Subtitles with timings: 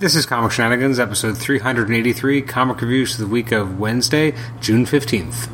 [0.00, 5.48] This is Comic Shenanigans, episode 383, comic reviews for the week of Wednesday, June 15th.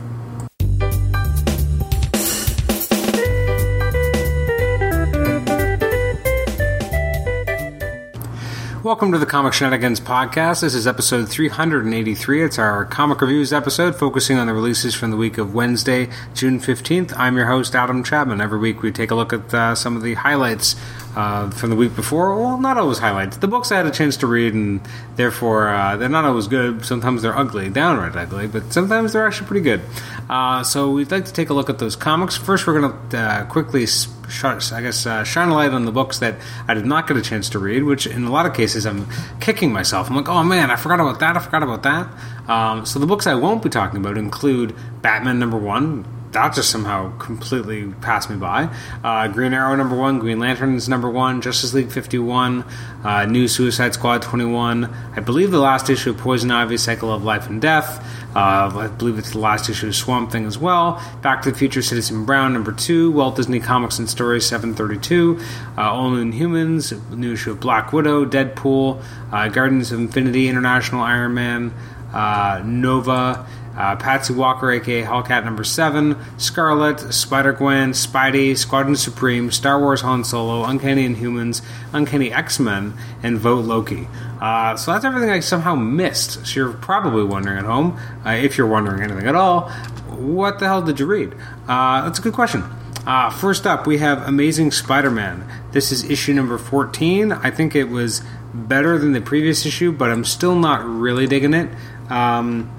[8.84, 10.60] Welcome to the Comic Shenanigans podcast.
[10.60, 12.44] This is episode 383.
[12.44, 16.60] It's our comic reviews episode focusing on the releases from the week of Wednesday, June
[16.60, 17.14] 15th.
[17.16, 18.42] I'm your host, Adam Chapman.
[18.42, 20.76] Every week we take a look at uh, some of the highlights
[21.16, 22.34] uh, from the week before.
[22.40, 23.36] Well, not always highlights.
[23.36, 24.80] The books I had a chance to read, and
[25.16, 26.84] therefore uh, they're not always good.
[26.84, 29.80] Sometimes they're ugly, downright ugly, but sometimes they're actually pretty good.
[30.28, 32.36] Uh, so we'd like to take a look at those comics.
[32.36, 34.08] First, we're going to uh, quickly, sh-
[34.42, 37.22] I guess, uh, shine a light on the books that I did not get a
[37.22, 39.06] chance to read, which in a lot of cases I'm
[39.40, 40.08] kicking myself.
[40.10, 41.36] I'm like, oh man, I forgot about that.
[41.36, 42.50] I forgot about that.
[42.50, 46.68] Um, so the books I won't be talking about include Batman number one, that just
[46.68, 48.68] somehow completely passed me by.
[49.02, 52.64] Uh, Green Arrow number one, Green Lanterns number one, Justice League 51,
[53.04, 54.84] uh, New Suicide Squad 21.
[54.84, 58.04] I believe the last issue of Poison Ivy, Cycle of Life and Death.
[58.34, 61.00] Uh, I believe it's the last issue of Swamp Thing as well.
[61.22, 65.38] Back to the Future Citizen Brown number two, Walt Disney Comics and Stories 732,
[65.78, 71.34] uh, All Humans, new issue of Black Widow, Deadpool, uh, Guardians of Infinity, International Iron
[71.34, 71.72] Man,
[72.12, 79.50] uh, Nova uh, Patsy Walker, aka Hellcat number 7, Scarlet, Spider Gwen, Spidey, Squadron Supreme,
[79.50, 84.06] Star Wars Han Solo, Uncanny Inhumans, Uncanny X Men, and Vote Loki.
[84.40, 86.46] Uh, so that's everything I somehow missed.
[86.46, 89.70] So you're probably wondering at home, uh, if you're wondering anything at all,
[90.08, 91.34] what the hell did you read?
[91.66, 92.62] Uh, that's a good question.
[93.06, 95.46] Uh, first up, we have Amazing Spider Man.
[95.72, 97.32] This is issue number 14.
[97.32, 98.22] I think it was
[98.54, 101.68] better than the previous issue, but I'm still not really digging it.
[102.08, 102.70] Um,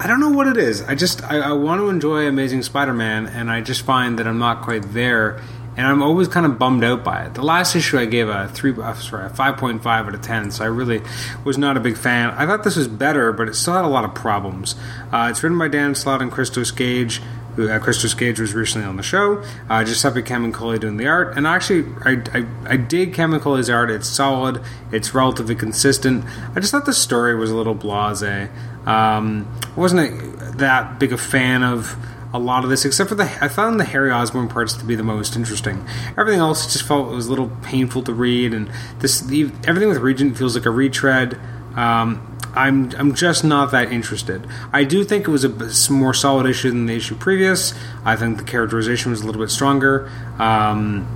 [0.00, 0.82] I don't know what it is.
[0.82, 4.38] I just I, I want to enjoy Amazing Spider-Man, and I just find that I'm
[4.38, 5.40] not quite there,
[5.76, 7.34] and I'm always kind of bummed out by it.
[7.34, 10.22] The last issue I gave a three, uh, sorry, a five point five out of
[10.22, 11.02] ten, so I really
[11.44, 12.30] was not a big fan.
[12.30, 14.76] I thought this was better, but it still had a lot of problems.
[15.12, 17.20] Uh, it's written by Dan Slott and Christos Gage.
[17.58, 19.42] Uh, Christos Gage was recently on the show.
[19.68, 23.90] Uh, Giuseppe Camuncoli doing the art, and actually, I, I, I dig Camuncoli's art.
[23.90, 24.62] It's solid.
[24.92, 26.24] It's relatively consistent.
[26.54, 28.48] I just thought the story was a little blasé.
[28.86, 29.46] Um,
[29.76, 31.96] I wasn't that big a fan of
[32.32, 33.24] a lot of this, except for the.
[33.42, 35.86] I found the Harry Osborn parts to be the most interesting.
[36.16, 39.88] Everything else just felt it was a little painful to read, and this the, everything
[39.88, 41.38] with Regent feels like a retread.
[41.74, 44.46] Um, I'm I'm just not that interested.
[44.72, 47.72] I do think it was a more solid issue than the issue previous.
[48.04, 50.10] I think the characterization was a little bit stronger.
[50.38, 51.06] Um,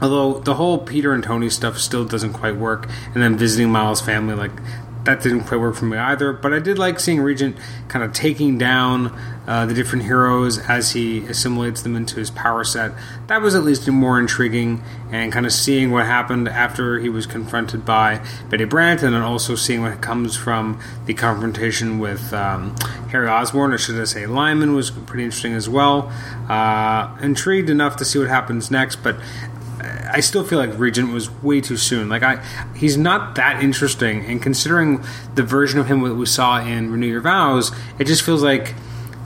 [0.00, 4.00] although the whole Peter and Tony stuff still doesn't quite work, and then visiting Miles'
[4.00, 4.52] family like
[5.04, 6.32] that didn't quite work for me either.
[6.32, 7.56] But I did like seeing Regent
[7.88, 12.62] kind of taking down uh, the different heroes as he assimilates them into his power
[12.62, 12.92] set.
[13.26, 17.26] That was at least more intriguing, and kind of seeing what happened after he was
[17.26, 22.76] confronted by Betty Brant, and then also seeing what comes from the confrontation with um,
[23.10, 26.12] Harry Osborn, or should I say Lyman, was pretty interesting as well.
[26.48, 29.16] Uh, intrigued enough to see what happens next, but
[29.82, 32.08] I still feel like Regent was way too soon.
[32.08, 32.44] Like I,
[32.76, 35.02] he's not that interesting, and considering
[35.34, 38.74] the version of him that we saw in Renew Your Vows, it just feels like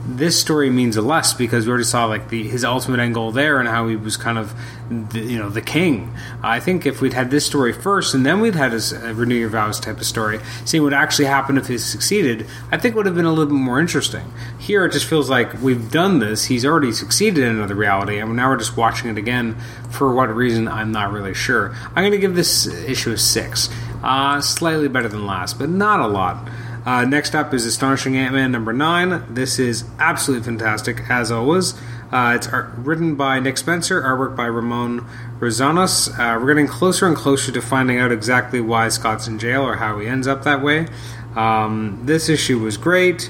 [0.07, 3.59] this story means less because we already saw like the his ultimate end goal there
[3.59, 4.53] and how he was kind of
[4.89, 6.13] the, you know the king.
[6.41, 9.35] I think if we'd had this story first and then we'd had his uh, renew
[9.35, 13.05] your vows type of story, seeing what actually happened if he succeeded, I think would
[13.05, 14.31] have been a little bit more interesting.
[14.57, 16.45] Here it just feels like we've done this.
[16.45, 19.57] He's already succeeded in another reality, and now we're just watching it again.
[19.89, 21.75] For what reason, I'm not really sure.
[21.89, 23.69] I'm going to give this issue a six,
[24.03, 26.47] uh, slightly better than last, but not a lot.
[26.87, 29.33] Uh, next up is Astonishing Ant Man number 9.
[29.33, 31.73] This is absolutely fantastic, as always.
[32.13, 35.05] Uh, it's art, written by Nick Spencer, artwork by Ramon
[35.41, 36.07] Rosanas.
[36.17, 39.75] Uh, we're getting closer and closer to finding out exactly why Scott's in jail or
[39.75, 40.87] how he ends up that way.
[41.35, 43.29] Um, this issue was great.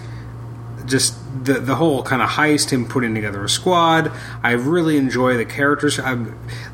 [0.86, 4.12] Just the the whole kind of heist, him putting together a squad.
[4.44, 6.00] I really enjoy the characters.
[6.00, 6.28] I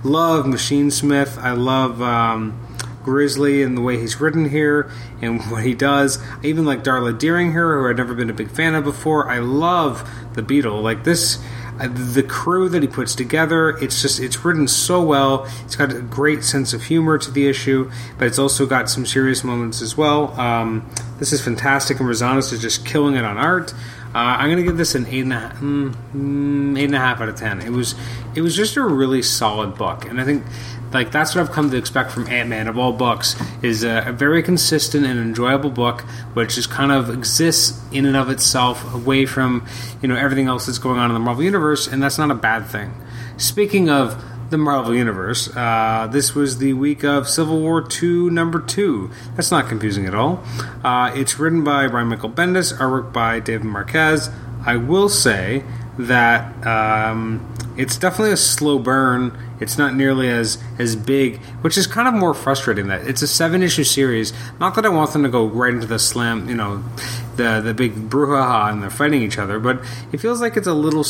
[0.04, 1.38] love Machine Smith.
[1.38, 2.02] I love.
[2.02, 2.60] Um,
[3.04, 4.92] Grizzly and the way he's written here
[5.22, 6.20] and what he does.
[6.22, 9.30] I even like Darla Deering here, who I'd never been a big fan of before.
[9.30, 10.82] I love the Beetle.
[10.82, 11.40] Like this,
[11.80, 13.72] uh, the crew that he puts together.
[13.82, 15.48] It's just it's written so well.
[15.66, 19.06] It's got a great sense of humor to the issue, but it's also got some
[19.06, 20.40] serious moments as well.
[20.40, 23.74] Um, this is fantastic, and Rosanas is just killing it on art.
[24.14, 27.00] Uh, I'm gonna give this an eight and a half, mm, mm, eight and a
[27.00, 27.62] half out of ten.
[27.62, 27.96] It was,
[28.36, 30.44] it was just a really solid book, and I think
[30.94, 34.04] like that's what I've come to expect from Ant Man of all books is a,
[34.08, 36.02] a, very consistent and enjoyable book,
[36.34, 39.66] which just kind of exists in and of itself, away from
[40.02, 42.36] you know everything else that's going on in the Marvel universe, and that's not a
[42.36, 42.94] bad thing.
[43.38, 44.24] Speaking of
[44.54, 45.50] the Marvel Universe.
[45.56, 49.10] Uh, this was the week of Civil War 2, number 2.
[49.36, 50.44] That's not confusing at all.
[50.84, 54.30] Uh, it's written by Brian Michael Bendis, artwork by David Marquez.
[54.64, 55.64] I will say
[55.98, 59.36] that um, it's definitely a slow burn.
[59.64, 62.88] It's not nearly as as big, which is kind of more frustrating.
[62.88, 64.34] That it's a seven issue series.
[64.60, 66.84] Not that I want them to go right into the slam, you know,
[67.38, 69.82] the the big brouhaha and they're fighting each other, but
[70.12, 71.04] it feels like it's a little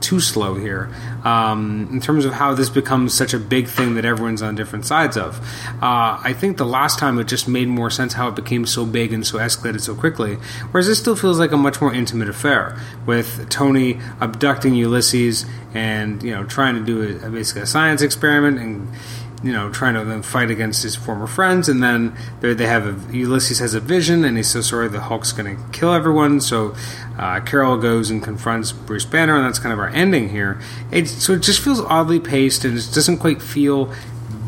[0.00, 4.04] too slow here um, in terms of how this becomes such a big thing that
[4.04, 5.38] everyone's on different sides of.
[5.82, 8.84] Uh, I think the last time it just made more sense how it became so
[8.86, 10.34] big and so escalated so quickly,
[10.70, 16.22] whereas this still feels like a much more intimate affair with Tony abducting Ulysses and
[16.22, 18.88] you know trying to do a, basically a science experiment and
[19.44, 22.86] you know, trying to then fight against his former friends, and then there they have
[22.86, 26.40] a, Ulysses has a vision, and he's so sorry the Hulk's going to kill everyone.
[26.40, 26.74] So
[27.18, 30.62] uh, Carol goes and confronts Bruce Banner, and that's kind of our ending here.
[30.90, 33.92] It, so it just feels oddly paced, and it doesn't quite feel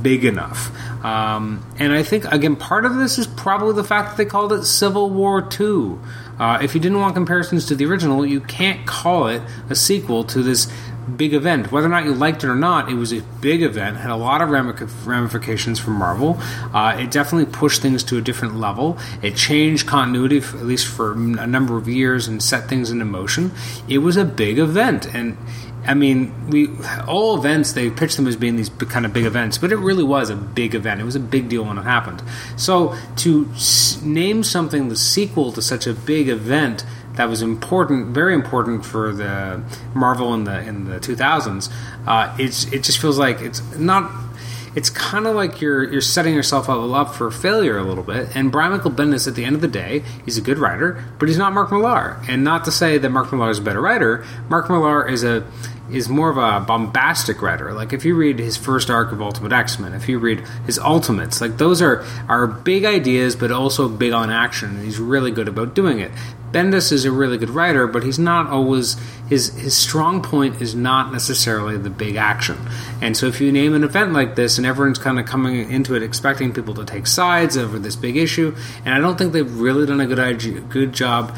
[0.01, 0.71] big enough.
[1.05, 4.51] Um, and I think again, part of this is probably the fact that they called
[4.55, 6.01] it Civil War Two.
[6.39, 10.25] Uh, if you didn't want comparisons to the original, you can't call it a sequel
[10.25, 10.73] to this
[11.17, 11.71] big event.
[11.73, 14.17] Whether or not you liked it or not, it was a big event, had a
[14.17, 16.39] lot of ramifications for Marvel.
[16.75, 18.99] Uh, it definitely pushed things to a different level.
[19.23, 23.05] It changed continuity, for, at least for a number of years, and set things into
[23.05, 23.53] motion.
[23.89, 25.37] It was a big event, and
[25.87, 26.69] I mean, we
[27.07, 30.05] all events they pitch them as being these kind of big events, but it really
[30.05, 31.01] was a big event.
[31.01, 32.23] It was a big deal when it happened.
[32.57, 36.85] So to s- name something the sequel to such a big event
[37.15, 39.63] that was important, very important for the
[39.95, 41.71] Marvel in the in the 2000s.
[42.07, 44.11] Uh, it's it just feels like it's not.
[44.75, 48.05] It's kind of like you're you're setting yourself up a lot for failure a little
[48.05, 48.37] bit.
[48.37, 51.31] And Brian Michael Bendis, at the end of the day, he's a good writer, but
[51.31, 52.21] he's not Mark Millar.
[52.29, 54.27] And not to say that Mark Millar is a better writer.
[54.51, 55.47] Mark Millar is a
[55.91, 57.73] is more of a bombastic writer.
[57.73, 60.79] Like if you read his first arc of Ultimate X Men, if you read his
[60.79, 64.71] Ultimates, like those are are big ideas, but also big on action.
[64.71, 66.11] And he's really good about doing it.
[66.53, 68.97] Bendis is a really good writer, but he's not always
[69.29, 72.57] his his strong point is not necessarily the big action.
[73.01, 75.95] And so if you name an event like this and everyone's kind of coming into
[75.95, 79.59] it expecting people to take sides over this big issue, and I don't think they've
[79.59, 81.37] really done a good good job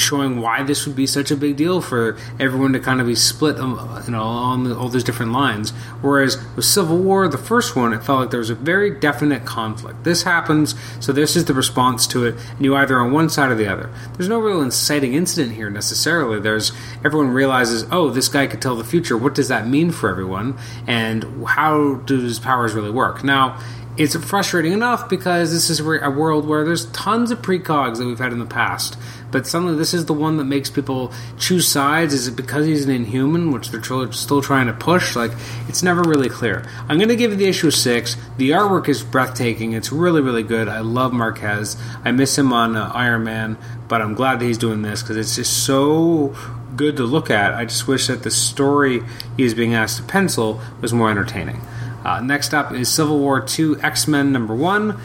[0.00, 3.14] showing why this would be such a big deal for everyone to kind of be
[3.14, 5.70] split, um, you know, on the, all those different lines.
[6.00, 9.44] Whereas with Civil War, the first one, it felt like there was a very definite
[9.44, 10.04] conflict.
[10.04, 13.50] This happens, so this is the response to it, and you either on one side
[13.50, 13.90] or the other.
[14.16, 16.40] There's no real inciting incident here necessarily.
[16.40, 16.72] There's
[17.04, 19.16] everyone realizes, oh, this guy could tell the future.
[19.16, 23.24] What does that mean for everyone, and how do his powers really work?
[23.24, 23.60] Now
[23.98, 28.20] it's frustrating enough because this is a world where there's tons of precogs that we've
[28.20, 28.96] had in the past.
[29.30, 32.14] But suddenly, this is the one that makes people choose sides.
[32.14, 35.14] Is it because he's an inhuman, which they're still trying to push?
[35.14, 35.32] Like,
[35.68, 36.64] it's never really clear.
[36.88, 38.16] I'm going to give the issue six.
[38.38, 39.72] The artwork is breathtaking.
[39.72, 40.68] It's really, really good.
[40.68, 41.76] I love Marquez.
[42.04, 45.16] I miss him on uh, Iron Man, but I'm glad that he's doing this because
[45.16, 46.34] it's just so
[46.76, 47.54] good to look at.
[47.54, 49.02] I just wish that the story
[49.36, 51.60] he's being asked to pencil was more entertaining.
[52.04, 54.98] Uh, next up is Civil War II X Men number one.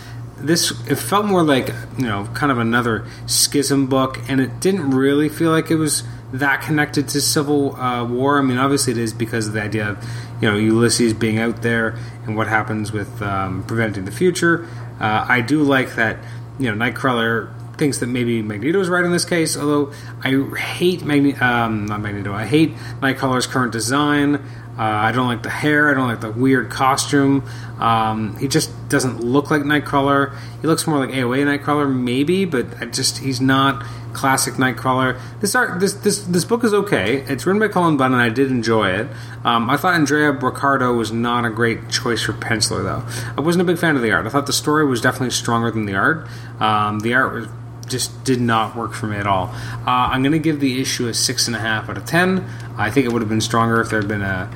[0.44, 4.92] This it felt more like you know kind of another schism book, and it didn't
[4.92, 6.04] really feel like it was
[6.34, 8.40] that connected to Civil uh, War.
[8.40, 10.04] I mean, obviously it is because of the idea of
[10.42, 14.68] you know Ulysses being out there and what happens with um, preventing the future.
[15.00, 16.18] Uh, I do like that
[16.60, 19.58] you know Nightcrawler thinks that maybe Magneto is right in this case.
[19.58, 21.02] Although I hate
[21.42, 24.44] um, not Magneto, I hate Nightcrawler's current design.
[24.78, 25.92] Uh, I don't like the hair.
[25.92, 27.48] I don't like the weird costume.
[27.80, 30.36] Um, he just doesn't look like Nightcrawler.
[30.62, 35.20] He looks more like AOA Nightcrawler, maybe, but I just he's not classic Nightcrawler.
[35.42, 37.22] This art, this this this book is okay.
[37.28, 39.08] It's written by Cullen Bunn, and I did enjoy it.
[39.44, 43.06] Um, I thought Andrea Broccardo was not a great choice for penciler, though.
[43.38, 44.26] I wasn't a big fan of the art.
[44.26, 46.28] I thought the story was definitely stronger than the art.
[46.60, 47.48] Um, the art was
[47.88, 49.48] just did not work for me at all.
[49.48, 52.48] Uh, I'm going to give the issue a six and a half out of ten.
[52.78, 54.50] I think it would have been stronger if there had been a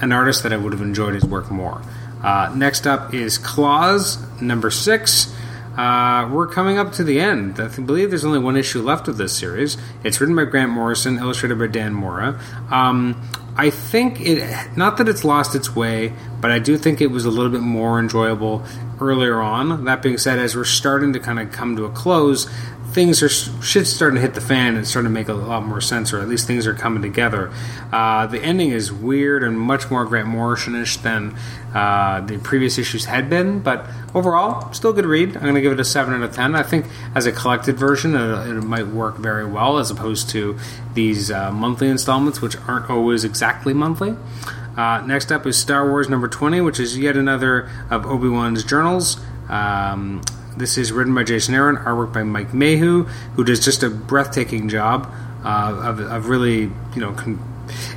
[0.00, 1.82] an artist that I would have enjoyed his work more.
[2.22, 5.34] Uh, next up is Klaus number six.
[5.76, 7.60] Uh, we're coming up to the end.
[7.60, 9.76] I believe there's only one issue left of this series.
[10.02, 12.40] It's written by Grant Morrison, illustrated by Dan Mora.
[12.70, 13.20] Um,
[13.58, 17.24] I think it, not that it's lost its way, but I do think it was
[17.24, 18.62] a little bit more enjoyable
[19.00, 19.84] earlier on.
[19.84, 22.48] That being said, as we're starting to kind of come to a close,
[22.92, 25.80] things are shit's starting to hit the fan and starting to make a lot more
[25.80, 27.52] sense, or at least things are coming together.
[27.92, 31.36] Uh, the ending is weird and much more Grant Morrisonish than
[31.74, 35.36] uh, the previous issues had been, but overall, still a good read.
[35.36, 36.54] I'm going to give it a seven out of ten.
[36.54, 40.58] I think as a collected version, it, it might work very well as opposed to
[40.94, 44.16] these uh, monthly installments, which aren't always exactly monthly.
[44.76, 48.64] Uh, next up is Star Wars number 20, which is yet another of Obi Wan's
[48.64, 49.20] journals.
[49.48, 50.22] Um,
[50.58, 54.68] this is written by Jason Aaron, artwork by Mike Mayhew, who does just a breathtaking
[54.68, 55.12] job
[55.44, 57.40] uh, of, of, really, you know, con-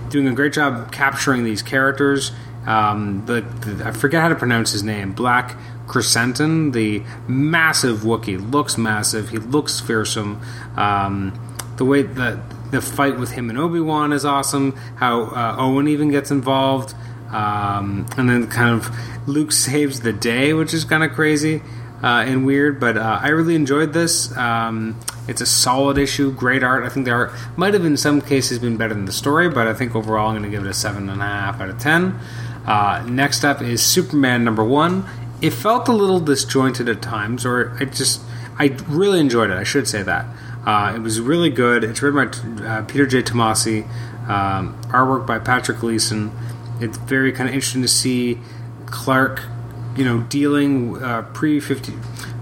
[0.09, 2.31] doing a great job capturing these characters.
[2.65, 5.13] Um, the, the, I forget how to pronounce his name.
[5.13, 9.29] Black Krrsantan, the massive Wookiee, looks massive.
[9.29, 10.41] He looks fearsome.
[10.77, 11.33] Um,
[11.77, 14.73] the way that the fight with him and Obi Wan is awesome.
[14.97, 16.93] How uh, Owen even gets involved,
[17.31, 18.95] um, and then kind of
[19.27, 21.61] Luke saves the day, which is kind of crazy
[22.03, 22.79] uh, and weird.
[22.79, 24.35] But uh, I really enjoyed this.
[24.35, 26.83] Um, it's a solid issue, great art.
[26.83, 29.67] I think the art might have in some cases been better than the story, but
[29.67, 31.79] I think overall I'm going to give it a seven and a half out of
[31.79, 32.19] ten.
[32.65, 35.05] Uh, next up is Superman number one.
[35.41, 38.21] It felt a little disjointed at times, or it just
[38.59, 39.57] I really enjoyed it.
[39.57, 40.25] I should say that.
[40.65, 41.83] Uh, it was really good.
[41.83, 43.23] It's written by uh, Peter J.
[43.23, 43.87] Tomasi,
[44.29, 46.31] um, artwork by Patrick Gleason.
[46.79, 48.39] It's very kind of interesting to see
[48.85, 49.41] Clark,
[49.95, 51.93] you know, dealing uh, pre fifty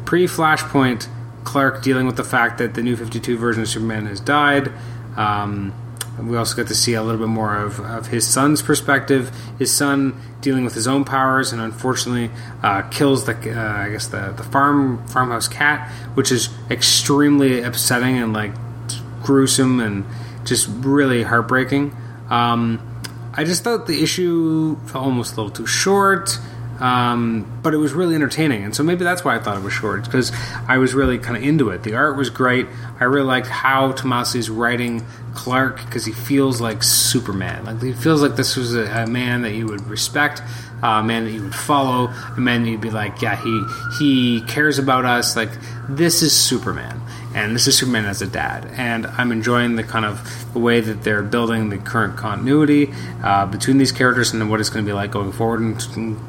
[0.05, 1.07] pre Flashpoint.
[1.45, 4.71] Clark dealing with the fact that the new Fifty Two version of Superman has died.
[5.17, 5.73] Um,
[6.21, 9.31] we also get to see a little bit more of, of his son's perspective.
[9.57, 12.29] His son dealing with his own powers, and unfortunately
[12.61, 18.17] uh, kills the uh, I guess the the farm farmhouse cat, which is extremely upsetting
[18.17, 18.51] and like
[19.23, 20.05] gruesome and
[20.45, 21.95] just really heartbreaking.
[22.29, 22.85] Um,
[23.33, 26.37] I just thought the issue felt almost a little too short.
[26.79, 29.73] Um, but it was really entertaining, and so maybe that's why I thought it was
[29.73, 30.31] short because
[30.67, 31.83] I was really kind of into it.
[31.83, 32.67] The art was great.
[32.99, 37.65] I really liked how Tomasi's writing Clark because he feels like Superman.
[37.65, 40.41] Like he feels like this was a, a man that you would respect,
[40.81, 42.07] a man that you would follow,
[42.37, 43.65] a man that you'd be like, yeah, he
[43.99, 45.35] he cares about us.
[45.35, 45.51] Like
[45.89, 47.01] this is Superman
[47.33, 48.65] and this is Superman as a dad.
[48.77, 52.91] And I'm enjoying the kind of the way that they're building the current continuity
[53.23, 55.61] uh, between these characters and what it's going to be like going forward.
[55.61, 56.19] And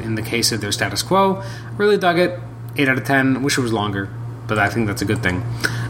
[0.00, 1.42] in the case of their status quo.
[1.76, 2.38] Really dug it.
[2.76, 3.42] 8 out of 10.
[3.42, 4.08] Wish it was longer,
[4.46, 5.42] but I think that's a good thing.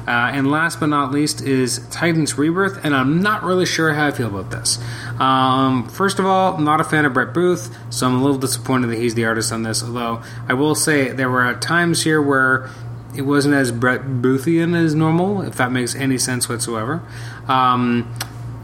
[0.09, 4.07] Uh, and last but not least is Titans Rebirth, and I'm not really sure how
[4.07, 4.79] I feel about this.
[5.21, 8.87] Um, first of all, not a fan of Brett Booth, so I'm a little disappointed
[8.87, 9.83] that he's the artist on this.
[9.83, 12.71] Although I will say there were times here where
[13.15, 17.03] it wasn't as Brett Boothian as normal, if that makes any sense whatsoever.
[17.47, 18.15] Um,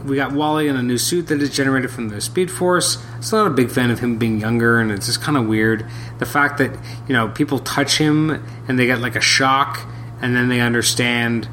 [0.05, 3.03] we got Wally in a new suit that is generated from the Speed Force.
[3.21, 5.85] Still not a big fan of him being younger, and it's just kind of weird.
[6.19, 8.29] The fact that you know people touch him
[8.67, 9.79] and they get like a shock,
[10.21, 11.49] and then they understand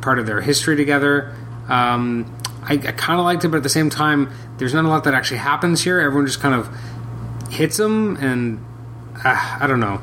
[0.00, 1.34] part of their history together.
[1.68, 4.88] Um, I, I kind of liked it, but at the same time, there's not a
[4.88, 6.00] lot that actually happens here.
[6.00, 6.68] Everyone just kind of
[7.50, 8.64] hits him, and
[9.24, 10.00] uh, I don't know.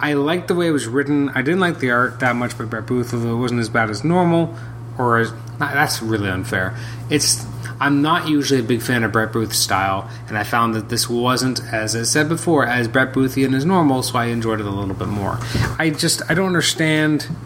[0.00, 1.30] I liked the way it was written.
[1.30, 3.90] I didn't like the art that much by Brett Booth, although it wasn't as bad
[3.90, 4.54] as normal
[4.98, 6.76] or as that's really unfair.
[7.10, 7.44] It's
[7.80, 11.08] I'm not usually a big fan of Brett Booth's style, and I found that this
[11.08, 14.70] wasn't, as I said before, as Brett Boothian as normal, so I enjoyed it a
[14.70, 15.38] little bit more.
[15.78, 17.26] I just I don't understand.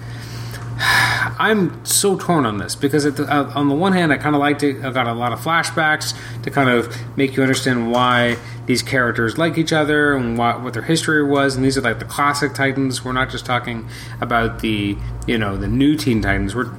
[1.41, 4.41] I'm so torn on this because the, uh, on the one hand, I kind of
[4.41, 4.85] liked it.
[4.85, 8.37] I got a lot of flashbacks to kind of make you understand why
[8.67, 11.57] these characters like each other and what, what their history was.
[11.57, 13.05] And these are like the classic Titans.
[13.05, 13.89] We're not just talking
[14.21, 14.97] about the
[15.27, 16.55] you know the new Teen Titans.
[16.55, 16.73] We're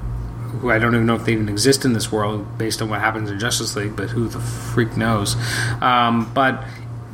[0.60, 3.00] who I don't even know if they even exist in this world based on what
[3.00, 5.36] happens in Justice League, but who the freak knows?
[5.82, 6.64] Um, but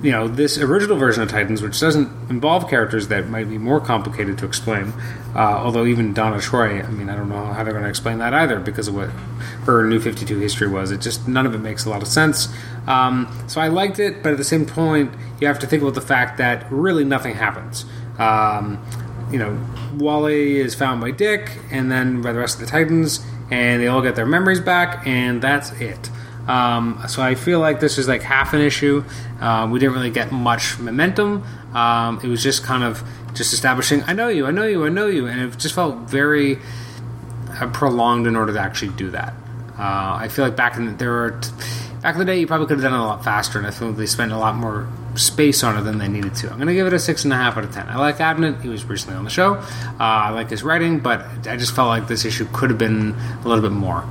[0.01, 3.79] you know, this original version of Titans, which doesn't involve characters that might be more
[3.79, 4.93] complicated to explain,
[5.35, 8.19] uh, although even Donna Troy, I mean, I don't know how they're going to explain
[8.19, 9.09] that either because of what
[9.65, 10.91] her New 52 history was.
[10.91, 12.49] It just, none of it makes a lot of sense.
[12.87, 15.95] Um, so I liked it, but at the same point, you have to think about
[15.95, 17.85] the fact that really nothing happens.
[18.19, 18.85] Um,
[19.31, 19.59] you know,
[19.97, 23.87] Wally is found by Dick, and then by the rest of the Titans, and they
[23.87, 26.09] all get their memories back, and that's it.
[26.47, 29.03] Um, so I feel like this is like half an issue.
[29.39, 31.43] Uh, we didn't really get much momentum.
[31.73, 33.03] Um, it was just kind of
[33.33, 35.97] just establishing, I know you, I know you, I know you, and it just felt
[36.09, 36.59] very
[37.49, 39.33] uh, prolonged in order to actually do that.
[39.77, 41.49] Uh, I feel like back in the, there were t-
[42.05, 43.71] back in the day, you probably could have done it a lot faster, and I
[43.71, 46.51] feel they spent a lot more space on it than they needed to.
[46.51, 47.89] I'm going to give it a six and a half out of ten.
[47.89, 49.55] I like Abnett; he was recently on the show.
[49.55, 53.15] Uh, I like his writing, but I just felt like this issue could have been
[53.43, 54.07] a little bit more.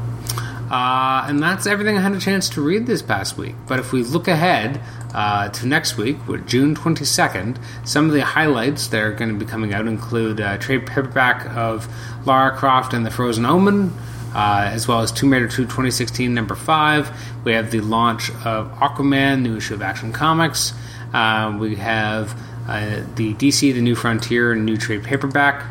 [0.73, 3.55] Uh, and that's everything I had a chance to read this past week.
[3.69, 4.81] But if we look ahead
[5.15, 9.49] uh, to next week, June 22nd, some of the highlights that are going to be
[9.49, 11.87] coming out include a trade paperback of
[12.27, 13.93] Lara Croft and the Frozen Omen.
[14.35, 17.45] Uh, as well as Tomb Raider 2 2016 number 5.
[17.45, 20.73] We have the launch of Aquaman, new issue of Action Comics.
[21.13, 22.37] Uh, we have
[22.69, 25.65] uh, the DC The New Frontier new trade paperback.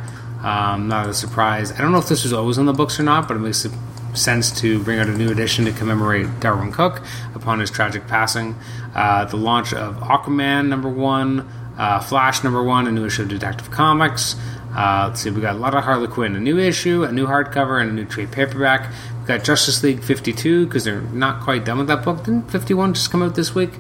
[0.44, 1.72] Um, not a surprise.
[1.72, 3.66] I don't know if this was always on the books or not, but it makes
[4.14, 7.02] sense to bring out a new edition to commemorate Darwyn Cooke
[7.34, 8.56] upon his tragic passing.
[8.94, 13.30] Uh, the launch of Aquaman number one, uh, Flash number one, a new issue of
[13.30, 14.36] Detective Comics.
[14.76, 17.28] Uh, let's see, we got a lot of Harley Quinn, a new issue, a new
[17.28, 18.92] hardcover, and a new trade paperback.
[19.22, 22.24] We got Justice League 52 because they're not quite done with that book.
[22.24, 23.72] Didn't 51 just come out this week?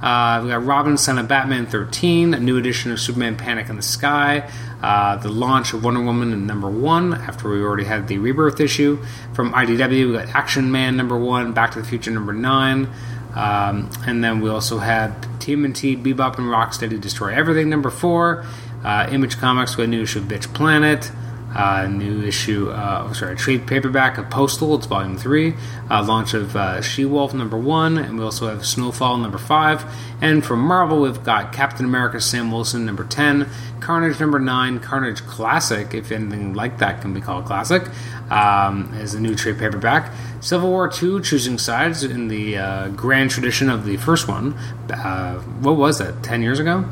[0.00, 3.76] Uh, we got Robin, Son of Batman 13, a new edition of Superman Panic in
[3.76, 4.48] the Sky,
[4.82, 8.60] uh, the launch of Wonder Woman in number one after we already had the Rebirth
[8.60, 9.02] issue.
[9.32, 12.88] From IDW, we got Action Man number one, Back to the Future number nine,
[13.34, 18.44] um, and then we also had TMNT, Bebop, and Rocksteady Destroy Everything number four.
[18.84, 21.10] Uh, Image Comics, got a new issue of Bitch Planet.
[21.54, 24.74] Uh, new issue, uh, sorry, trade paperback of Postal.
[24.74, 25.54] It's volume three.
[25.88, 29.90] Uh, launch of uh, She Wolf number one, and we also have Snowfall number five.
[30.20, 33.48] And from Marvel, we've got Captain America Sam Wilson number ten,
[33.80, 37.84] Carnage number nine, Carnage Classic, if anything like that can be called classic,
[38.30, 40.12] um, is a new trade paperback.
[40.40, 44.52] Civil War two, Choosing Sides in the uh, grand tradition of the first one.
[44.90, 46.22] Uh, what was that?
[46.22, 46.84] Ten years ago.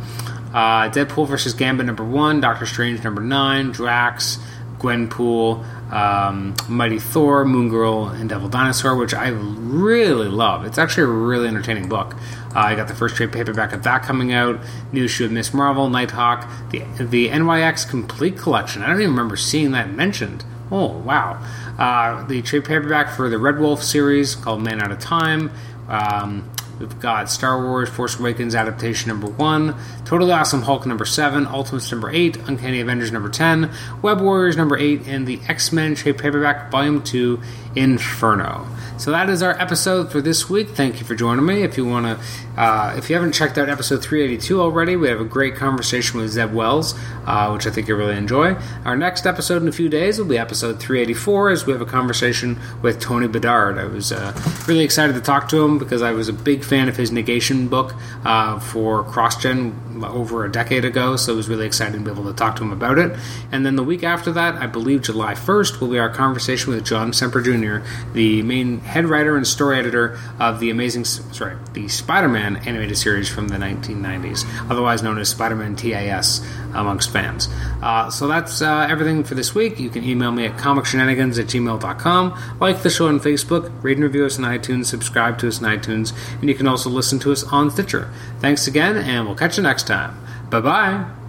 [0.55, 4.39] Uh, Deadpool versus Gambit number one, Doctor Strange number nine, Drax,
[4.79, 10.65] Gwenpool, um, Mighty Thor, Moon Girl, and Devil Dinosaur, which I really love.
[10.65, 12.15] It's actually a really entertaining book.
[12.55, 14.61] Uh, I got the first trade paperback of that coming out.
[14.93, 18.83] New issue of Miss Marvel, Nighthawk, the the NYX Complete Collection.
[18.83, 20.45] I don't even remember seeing that mentioned.
[20.71, 21.43] Oh wow!
[21.79, 25.51] Uh, the trade paperback for the Red Wolf series called Man Out of Time.
[25.89, 31.47] Um, We've got Star Wars Force Awakens adaptation number one, Totally Awesome Hulk number seven,
[31.47, 33.71] Ultimates number eight, Uncanny Avengers number ten,
[34.03, 37.41] Web Warriors number eight, and the X Men trade paperback volume two,
[37.77, 38.67] Inferno.
[38.97, 40.69] So that is our episode for this week.
[40.69, 41.63] Thank you for joining me.
[41.63, 45.21] If you want to, uh, if you haven't checked out episode 382 already, we have
[45.21, 46.95] a great conversation with Zeb Wells,
[47.27, 48.57] uh, which I think you'll really enjoy.
[48.85, 51.87] Our next episode in a few days will be episode 384, as we have a
[51.87, 53.79] conversation with Tony Bedard.
[53.79, 54.33] I was uh,
[54.69, 57.69] really excited to talk to him because I was a big fan of his Negation
[57.69, 57.95] book
[58.25, 62.31] uh, for CrossGen over a decade ago, so it was really exciting to be able
[62.31, 63.17] to talk to him about it.
[63.53, 66.85] And then the week after that, I believe July 1st, will be our conversation with
[66.85, 71.89] John Semper Jr., the main head writer and story editor of the amazing, sorry, the
[71.89, 77.49] Spider-Man animated series from the 1990s, otherwise known as Spider-Man TAS amongst fans.
[77.83, 79.79] Uh, so that's uh, everything for this week.
[79.79, 84.05] You can email me at comicshenanigans at gmail.com, like the show on Facebook, rate and
[84.05, 87.33] review us on iTunes, subscribe to us on iTunes, and you can also listen to
[87.33, 88.09] us on Stitcher.
[88.39, 90.17] Thanks again, and we'll catch you next time.
[90.51, 91.24] Bye bye.